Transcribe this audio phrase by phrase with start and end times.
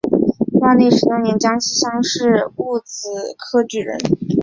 [0.61, 3.07] 万历十六年江西乡试戊子
[3.37, 3.99] 科举人。